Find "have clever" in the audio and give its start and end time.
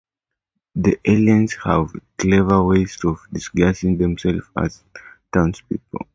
1.63-2.63